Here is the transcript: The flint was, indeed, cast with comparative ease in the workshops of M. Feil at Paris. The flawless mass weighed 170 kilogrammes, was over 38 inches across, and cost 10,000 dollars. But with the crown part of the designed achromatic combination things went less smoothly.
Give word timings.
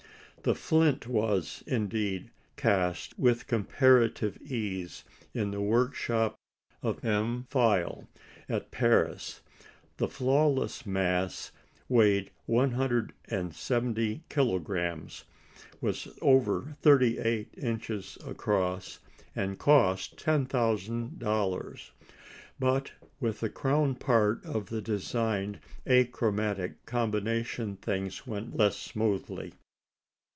The 0.43 0.55
flint 0.55 1.05
was, 1.05 1.63
indeed, 1.67 2.31
cast 2.55 3.19
with 3.19 3.45
comparative 3.45 4.37
ease 4.41 5.03
in 5.35 5.51
the 5.51 5.61
workshops 5.61 6.35
of 6.81 7.05
M. 7.05 7.45
Feil 7.51 8.07
at 8.49 8.71
Paris. 8.71 9.41
The 9.97 10.07
flawless 10.07 10.83
mass 10.83 11.51
weighed 11.87 12.31
170 12.47 14.23
kilogrammes, 14.29 15.25
was 15.79 16.07
over 16.23 16.75
38 16.81 17.53
inches 17.55 18.17
across, 18.25 18.97
and 19.35 19.59
cost 19.59 20.17
10,000 20.17 21.19
dollars. 21.19 21.91
But 22.59 22.93
with 23.19 23.41
the 23.41 23.49
crown 23.51 23.93
part 23.93 24.43
of 24.43 24.69
the 24.71 24.81
designed 24.81 25.59
achromatic 25.85 26.83
combination 26.87 27.75
things 27.75 28.25
went 28.25 28.57
less 28.57 28.77
smoothly. 28.77 29.53